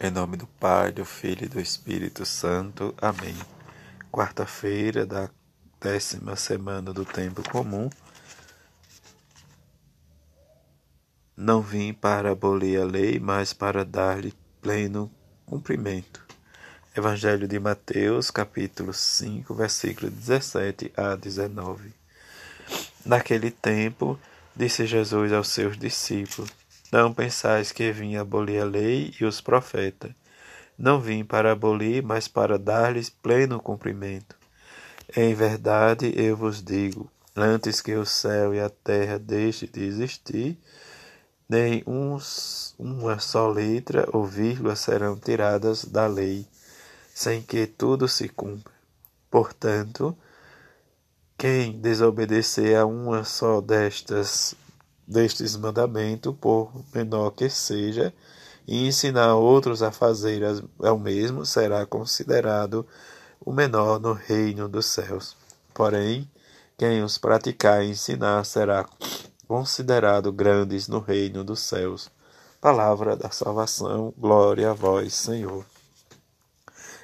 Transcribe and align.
Em 0.00 0.12
nome 0.12 0.36
do 0.36 0.46
Pai, 0.46 0.92
do 0.92 1.04
Filho 1.04 1.46
e 1.46 1.48
do 1.48 1.58
Espírito 1.58 2.24
Santo. 2.24 2.94
Amém. 3.02 3.34
Quarta-feira 4.12 5.04
da 5.04 5.28
décima 5.80 6.36
semana 6.36 6.92
do 6.92 7.04
Tempo 7.04 7.42
Comum. 7.50 7.90
Não 11.36 11.60
vim 11.60 11.92
para 11.92 12.30
abolir 12.30 12.80
a 12.80 12.84
lei, 12.84 13.18
mas 13.18 13.52
para 13.52 13.84
dar-lhe 13.84 14.32
pleno 14.62 15.10
cumprimento. 15.44 16.24
Evangelho 16.96 17.48
de 17.48 17.58
Mateus, 17.58 18.30
capítulo 18.30 18.94
5, 18.94 19.52
versículo 19.52 20.12
17 20.12 20.92
a 20.96 21.16
19. 21.16 21.92
Naquele 23.04 23.50
tempo, 23.50 24.16
disse 24.54 24.86
Jesus 24.86 25.32
aos 25.32 25.48
seus 25.48 25.76
discípulos: 25.76 26.48
não 26.90 27.12
pensais 27.12 27.70
que 27.72 27.92
vim 27.92 28.16
abolir 28.16 28.62
a 28.62 28.64
lei 28.64 29.14
e 29.20 29.24
os 29.24 29.40
profetas. 29.40 30.12
Não 30.76 31.00
vim 31.00 31.24
para 31.24 31.52
abolir, 31.52 32.02
mas 32.02 32.28
para 32.28 32.58
dar-lhes 32.58 33.10
pleno 33.10 33.60
cumprimento. 33.60 34.36
Em 35.16 35.34
verdade 35.34 36.12
eu 36.16 36.36
vos 36.36 36.62
digo: 36.62 37.10
antes 37.36 37.80
que 37.80 37.94
o 37.94 38.06
céu 38.06 38.54
e 38.54 38.60
a 38.60 38.70
terra 38.70 39.18
deixem 39.18 39.68
de 39.68 39.84
existir, 39.84 40.58
nem 41.48 41.82
uns, 41.86 42.74
uma 42.78 43.18
só 43.18 43.48
letra 43.48 44.08
ou 44.12 44.24
vírgula 44.24 44.76
serão 44.76 45.18
tiradas 45.18 45.84
da 45.84 46.06
lei, 46.06 46.46
sem 47.14 47.42
que 47.42 47.66
tudo 47.66 48.06
se 48.06 48.28
cumpra. 48.28 48.72
Portanto, 49.30 50.16
quem 51.36 51.78
desobedecer 51.78 52.78
a 52.78 52.84
uma 52.86 53.24
só 53.24 53.60
destas 53.60 54.54
destes 55.08 55.56
mandamentos, 55.56 56.34
por 56.38 56.70
menor 56.94 57.30
que 57.30 57.48
seja, 57.48 58.12
e 58.66 58.86
ensinar 58.86 59.34
outros 59.34 59.82
a 59.82 59.90
fazer 59.90 60.42
o 60.78 60.98
mesmo, 60.98 61.46
será 61.46 61.86
considerado 61.86 62.86
o 63.40 63.50
menor 63.50 63.98
no 63.98 64.12
reino 64.12 64.68
dos 64.68 64.84
céus. 64.84 65.34
Porém, 65.72 66.30
quem 66.76 67.02
os 67.02 67.16
praticar 67.16 67.82
e 67.82 67.90
ensinar 67.90 68.44
será 68.44 68.86
considerado 69.46 70.30
grandes 70.30 70.86
no 70.86 70.98
reino 70.98 71.42
dos 71.42 71.60
céus. 71.60 72.10
Palavra 72.60 73.16
da 73.16 73.30
salvação, 73.30 74.12
glória 74.18 74.70
a 74.70 74.74
vós, 74.74 75.14
Senhor. 75.14 75.64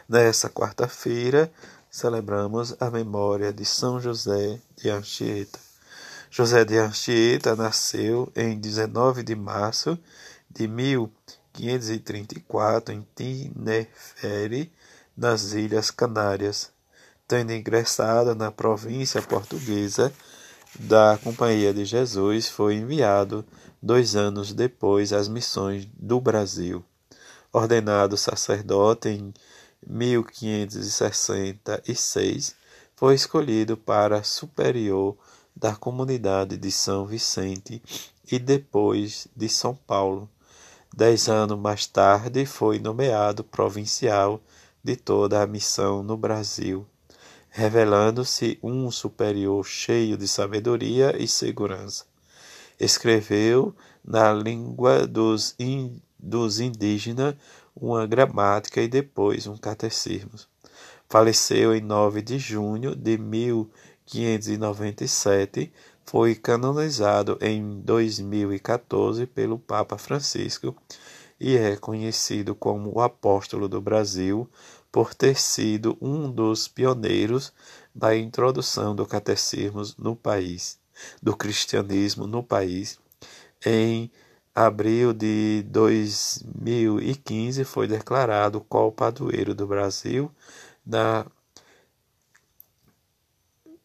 Nessa 0.07 0.51
quarta-feira, 0.51 1.51
celebramos 1.91 2.75
a 2.79 2.91
memória 2.91 3.51
de 3.51 3.65
São 3.65 3.99
José 3.99 4.61
de 4.77 4.91
Anchieta. 4.91 5.64
José 6.37 6.65
de 6.65 6.77
Anchieta 6.77 7.55
nasceu 7.55 8.29
em 8.35 8.59
19 8.59 9.23
de 9.23 9.37
março 9.37 9.97
de 10.51 10.67
1534 10.67 12.93
em 12.93 13.07
Tinefere, 13.15 14.73
nas 15.17 15.53
Ilhas 15.53 15.93
Canárias, 15.93 16.73
tendo 17.29 17.53
ingressado 17.53 18.35
na 18.35 18.51
província 18.51 19.23
portuguesa 19.23 20.13
da 20.75 21.17
Companhia 21.23 21.73
de 21.73 21.85
Jesus, 21.85 22.49
foi 22.49 22.75
enviado 22.75 23.47
dois 23.81 24.17
anos 24.17 24.53
depois 24.53 25.13
às 25.13 25.29
missões 25.29 25.89
do 25.97 26.21
Brasil. 26.21 26.85
Ordenado 27.53 28.17
sacerdote 28.17 29.09
em 29.09 29.33
1566, 29.87 32.57
foi 32.97 33.15
escolhido 33.15 33.77
para 33.77 34.25
superior 34.25 35.17
da 35.57 35.77
comunidade 35.77 36.57
de 36.57 36.71
São 36.71 37.07
Vicente 37.07 37.83
e 38.31 38.39
depois 38.39 39.29
de 39.37 39.49
São 39.49 39.75
Paulo. 39.75 40.29
Dez 40.97 41.29
anos 41.29 41.59
mais 41.59 41.87
tarde 41.87 42.47
foi 42.47 42.79
nomeado 42.79 43.45
provincial 43.45 44.41
de 44.83 44.97
toda 44.97 45.43
a 45.43 45.47
missão 45.47 46.03
no 46.03 46.17
Brasil, 46.17 46.87
revelando-se 47.49 48.59
um 48.63 48.91
superior 48.91 49.65
cheio 49.65 50.17
de 50.17 50.29
sabedoria 50.29 51.17
e 51.21 51.27
segurança. 51.27 52.05
Escreveu 52.79 53.75
na 54.05 54.33
língua 54.33 55.07
dos, 55.07 55.55
in, 55.59 56.01
dos 56.19 56.61
indígenas 56.61 57.35
uma 57.75 58.07
gramática 58.07 58.81
e 58.81 58.89
depois 58.89 59.47
um 59.47 59.57
catecismo. 59.57 60.33
Faleceu 61.09 61.75
em 61.75 61.81
9 61.81 62.23
de 62.23 62.39
junho 62.39 62.95
de 62.95 63.17
1500 63.19 63.94
597, 64.07 65.73
foi 66.05 66.35
canonizado 66.35 67.39
em 67.41 67.81
2014 67.81 69.27
pelo 69.27 69.59
Papa 69.59 69.97
Francisco 69.97 70.77
e 71.41 71.57
é 71.57 71.77
conhecido 71.77 72.55
como 72.55 72.95
o 72.95 73.01
apóstolo 73.01 73.69
do 73.69 73.81
Brasil 73.81 74.49
por 74.93 75.13
ter 75.15 75.37
sido 75.37 75.97
um 76.01 76.31
dos 76.31 76.69
pioneiros 76.69 77.53
da 77.95 78.17
introdução 78.17 78.95
do 78.95 79.05
catecismo 79.05 79.83
no 79.99 80.15
país, 80.15 80.79
do 81.23 81.37
cristianismo 81.37 82.27
no 82.27 82.43
país. 82.43 82.99
Em 83.65 84.11
abril 84.55 85.13
de 85.13 85.65
2015 85.67 87.65
foi 87.65 87.89
declarado 87.89 88.61
co-padroeiro 88.61 89.55
do 89.55 89.67
Brasil 89.67 90.31
na 90.87 91.27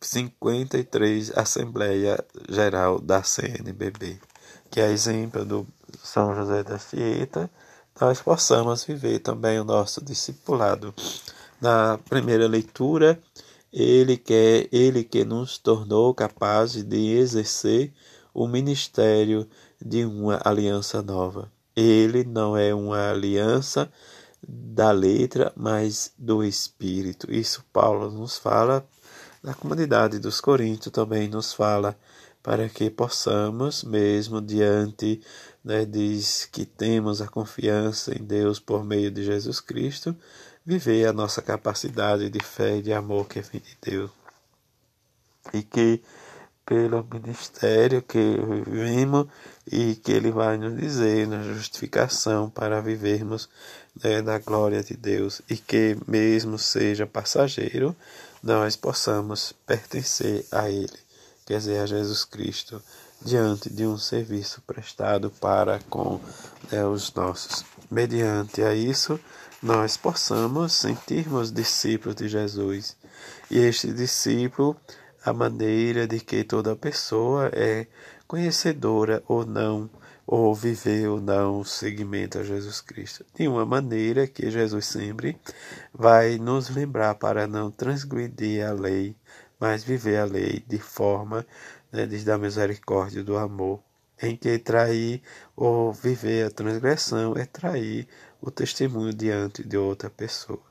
53 0.01 1.37
Assembleia 1.37 2.23
Geral 2.47 2.99
da 2.99 3.21
CNBB, 3.21 4.19
que 4.71 4.79
é 4.79 4.91
exemplo 4.91 5.43
do 5.43 5.67
São 6.01 6.33
José 6.35 6.63
da 6.63 6.79
Fieta, 6.79 7.49
nós 7.99 8.21
possamos 8.21 8.85
viver 8.85 9.19
também 9.19 9.59
o 9.59 9.65
nosso 9.65 10.03
discipulado. 10.03 10.93
Na 11.59 11.97
primeira 11.97 12.47
leitura, 12.47 13.21
ele 13.73 14.15
que, 14.15 14.69
ele 14.71 15.03
que 15.03 15.25
nos 15.25 15.57
tornou 15.57 16.13
capazes 16.13 16.83
de 16.83 17.15
exercer 17.17 17.91
o 18.33 18.47
ministério 18.47 19.47
de 19.83 20.05
uma 20.05 20.39
aliança 20.45 21.01
nova. 21.01 21.51
Ele 21.75 22.23
não 22.23 22.55
é 22.55 22.73
uma 22.73 23.11
aliança 23.11 23.91
da 24.47 24.91
letra, 24.91 25.51
mas 25.55 26.13
do 26.17 26.43
espírito. 26.43 27.29
Isso 27.31 27.65
Paulo 27.73 28.09
nos 28.09 28.37
fala 28.37 28.87
na 29.41 29.53
comunidade 29.53 30.19
dos 30.19 30.41
Coríntios 30.41 30.91
também 30.91 31.27
nos 31.27 31.53
fala 31.53 31.97
para 32.41 32.69
que 32.69 32.89
possamos, 32.89 33.83
mesmo 33.83 34.41
diante, 34.41 35.21
né, 35.63 35.85
diz 35.85 36.47
que 36.51 36.65
temos 36.65 37.21
a 37.21 37.27
confiança 37.27 38.17
em 38.17 38.23
Deus 38.23 38.59
por 38.59 38.83
meio 38.83 39.11
de 39.11 39.23
Jesus 39.23 39.59
Cristo, 39.59 40.15
viver 40.65 41.07
a 41.07 41.13
nossa 41.13 41.41
capacidade 41.41 42.29
de 42.29 42.43
fé 42.43 42.77
e 42.77 42.81
de 42.81 42.93
amor 42.93 43.27
que 43.27 43.41
vem 43.41 43.61
de 43.61 43.77
Deus. 43.81 44.11
E 45.53 45.63
que 45.63 46.01
pelo 46.65 47.03
ministério 47.11 47.99
que 48.03 48.37
vivemos 48.67 49.25
e 49.65 49.95
que 49.95 50.11
Ele 50.11 50.29
vai 50.29 50.55
nos 50.55 50.79
dizer 50.79 51.27
na 51.27 51.41
justificação 51.41 52.47
para 52.47 52.79
vivermos 52.79 53.49
né, 54.03 54.21
na 54.21 54.37
glória 54.37 54.83
de 54.83 54.95
Deus 54.95 55.41
e 55.49 55.57
que, 55.57 55.97
mesmo 56.07 56.59
seja 56.59 57.07
passageiro, 57.07 57.95
nós 58.41 58.75
possamos 58.75 59.53
pertencer 59.65 60.45
a 60.51 60.69
Ele, 60.69 60.97
quer 61.45 61.59
dizer, 61.59 61.79
a 61.79 61.85
Jesus 61.85 62.23
Cristo, 62.23 62.81
diante 63.21 63.69
de 63.69 63.85
um 63.85 63.97
serviço 63.97 64.61
prestado 64.61 65.29
para 65.29 65.79
com 65.89 66.19
né, 66.71 66.85
os 66.85 67.13
nossos. 67.13 67.65
Mediante 67.91 68.61
a 68.61 68.73
isso, 68.73 69.19
nós 69.61 69.97
possamos 69.97 70.73
sentirmos 70.73 71.51
discípulos 71.51 72.15
de 72.15 72.29
Jesus. 72.29 72.95
E 73.51 73.57
este 73.57 73.91
discípulo, 73.91 74.75
a 75.23 75.33
maneira 75.33 76.07
de 76.07 76.19
que 76.19 76.43
toda 76.43 76.75
pessoa 76.75 77.49
é 77.53 77.87
conhecedora 78.25 79.21
ou 79.27 79.45
não 79.45 79.89
ou 80.31 80.53
viver 80.53 81.07
ou 81.09 81.19
não 81.19 81.59
o 81.59 81.65
seguimento 81.65 82.37
a 82.37 82.43
Jesus 82.43 82.81
Cristo. 82.81 83.25
De 83.33 83.47
uma 83.47 83.65
maneira 83.65 84.27
que 84.27 84.51
Jesus 84.51 84.85
sempre 84.85 85.35
vai 85.91 86.37
nos 86.37 86.69
lembrar 86.69 87.15
para 87.15 87.47
não 87.47 87.71
transgredir 87.71 88.63
a 88.63 88.71
lei, 88.71 89.15
mas 89.59 89.83
viver 89.83 90.17
a 90.17 90.25
lei 90.25 90.63
de 90.67 90.77
forma 90.77 91.43
né, 91.91 92.05
da 92.05 92.37
misericórdia 92.37 93.23
do 93.23 93.37
amor, 93.37 93.79
em 94.21 94.37
que 94.37 94.59
trair 94.59 95.23
ou 95.55 95.91
viver 95.91 96.45
a 96.45 96.51
transgressão 96.51 97.35
é 97.35 97.45
trair 97.47 98.07
o 98.39 98.51
testemunho 98.51 99.11
diante 99.11 99.63
de 99.63 99.77
outra 99.77 100.11
pessoa 100.11 100.61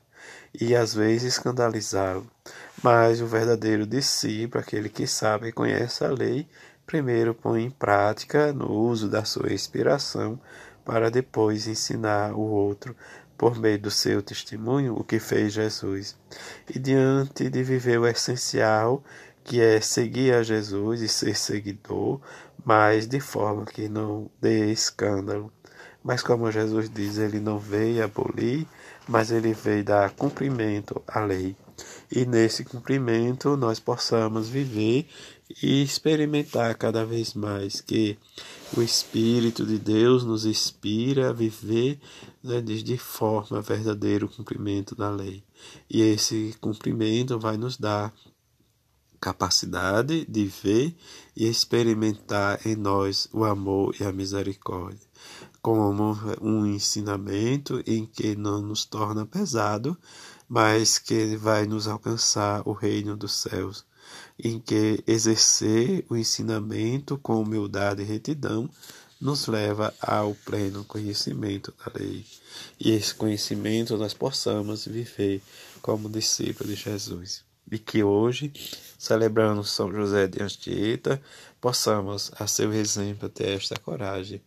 e 0.55 0.76
às 0.76 0.94
vezes 0.94 1.34
escandalizá-lo. 1.34 2.31
Mas 2.81 3.20
o 3.20 3.26
verdadeiro 3.26 3.84
discípulo, 3.84 4.62
aquele 4.62 4.88
que 4.88 5.05
sabe 5.06 5.49
e 5.49 5.52
conhece 5.52 6.05
a 6.05 6.10
lei, 6.10 6.46
primeiro 6.88 7.35
põe 7.35 7.64
em 7.64 7.70
prática 7.70 8.50
no 8.50 8.73
uso 8.73 9.11
da 9.11 9.23
sua 9.23 9.52
inspiração, 9.52 10.40
para 10.87 11.11
depois 11.11 11.69
ensinar 11.69 12.32
o 12.32 12.40
outro 12.40 12.96
por 13.37 13.58
meio 13.58 13.79
do 13.79 13.90
seu 13.90 14.23
testemunho 14.23 14.96
o 14.96 15.05
que 15.05 15.20
fez 15.20 15.52
Jesus. 15.52 16.17
E 16.67 16.79
diante 16.79 17.50
de 17.50 17.62
viver 17.62 18.00
o 18.00 18.06
essencial, 18.06 19.05
que 19.44 19.61
é 19.61 19.82
seguir 19.82 20.32
a 20.32 20.43
Jesus 20.43 21.02
e 21.02 21.08
ser 21.08 21.37
seguidor, 21.37 22.23
mas 22.64 23.06
de 23.06 23.20
forma 23.20 23.67
que 23.67 23.87
não 23.87 24.31
dê 24.41 24.73
escândalo, 24.73 25.52
Mas 26.02 26.23
como 26.23 26.50
Jesus 26.50 26.88
diz, 26.88 27.19
ele 27.19 27.38
não 27.38 27.58
veio 27.58 28.05
abolir, 28.05 28.67
mas 29.06 29.31
ele 29.31 29.52
veio 29.52 29.84
dar 29.84 30.11
cumprimento 30.12 31.02
à 31.06 31.20
lei. 31.20 31.55
E 32.10 32.25
nesse 32.25 32.64
cumprimento 32.64 33.56
nós 33.56 33.78
possamos 33.78 34.48
viver 34.48 35.06
e 35.62 35.82
experimentar 35.82 36.75
cada 36.76 37.04
vez 37.04 37.34
mais 37.34 37.80
que 37.80 38.19
o 38.76 38.82
Espírito 38.82 39.64
de 39.64 39.78
Deus 39.78 40.25
nos 40.25 40.44
inspira 40.44 41.30
a 41.30 41.32
viver 41.32 41.98
né, 42.42 42.60
de 42.60 42.98
forma 42.98 43.60
verdadeiro 43.60 44.28
cumprimento 44.28 44.94
da 44.94 45.10
lei. 45.10 45.42
E 45.88 46.02
esse 46.02 46.54
cumprimento 46.60 47.38
vai 47.38 47.56
nos 47.56 47.76
dar 47.76 48.12
capacidade 49.20 50.24
de 50.26 50.44
ver 50.44 50.94
e 51.36 51.46
experimentar 51.46 52.64
em 52.66 52.76
nós 52.76 53.28
o 53.32 53.44
amor 53.44 53.94
e 54.00 54.04
a 54.04 54.12
misericórdia, 54.12 55.07
como 55.60 56.16
um 56.40 56.66
ensinamento 56.66 57.82
em 57.87 58.06
que 58.06 58.37
não 58.37 58.62
nos 58.62 58.84
torna 58.84 59.26
pesado, 59.26 59.96
mas 60.49 60.99
que 60.99 61.37
vai 61.37 61.66
nos 61.66 61.87
alcançar 61.87 62.62
o 62.66 62.72
reino 62.72 63.16
dos 63.16 63.32
céus 63.32 63.84
em 64.38 64.58
que 64.60 65.02
exercer 65.06 66.05
o 66.08 66.16
ensinamento 66.16 67.19
com 67.19 67.43
humildade 67.43 68.02
e 68.02 68.05
retidão 68.05 68.70
nos 69.20 69.49
leva 69.49 69.93
ao 70.00 70.34
pleno 70.34 70.84
conhecimento 70.84 71.75
da 71.78 71.93
lei. 71.99 72.25
E 72.78 72.93
esse 72.93 73.14
conhecimento 73.14 73.96
nós 73.96 74.14
possamos 74.14 74.87
viver 74.87 75.43
como 75.82 76.08
discípulos 76.08 76.76
de 76.76 76.81
Jesus. 76.81 77.44
E 77.70 77.78
que 77.78 78.02
hoje, 78.02 78.52
celebrando 78.96 79.64
São 79.64 79.93
José 79.93 80.26
de 80.28 80.43
Anchieta, 80.43 81.20
possamos, 81.60 82.31
a 82.38 82.46
seu 82.46 82.72
exemplo, 82.72 83.28
ter 83.28 83.50
esta 83.50 83.76
coragem 83.76 84.40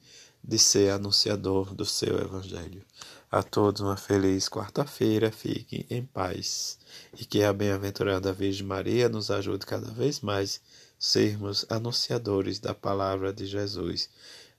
de 0.44 0.58
ser 0.58 0.92
anunciador 0.92 1.74
do 1.74 1.86
seu 1.86 2.18
Evangelho. 2.20 2.84
A 3.32 3.42
todos 3.42 3.82
uma 3.82 3.96
feliz 3.96 4.50
quarta-feira, 4.50 5.32
fiquem 5.32 5.86
em 5.90 6.04
paz 6.04 6.78
e 7.18 7.26
que 7.26 7.44
a 7.44 7.54
bem-aventurada 7.54 8.34
Virgem 8.34 8.66
Maria 8.66 9.08
nos 9.08 9.32
ajude 9.32 9.66
cada 9.66 9.90
vez 9.90 10.20
mais 10.20 10.62
sermos 11.00 11.66
anunciadores 11.70 12.60
da 12.60 12.74
palavra 12.74 13.32
de 13.32 13.46
Jesus, 13.46 14.10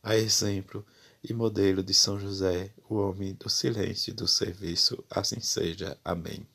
a 0.02 0.16
exemplo 0.16 0.84
e 1.22 1.32
modelo 1.32 1.82
de 1.82 1.94
São 1.94 2.18
José, 2.18 2.72
o 2.88 2.96
homem 2.96 3.34
do 3.34 3.48
silêncio 3.48 4.10
e 4.10 4.14
do 4.14 4.26
serviço. 4.26 5.04
Assim 5.10 5.40
seja. 5.40 5.96
Amém. 6.04 6.46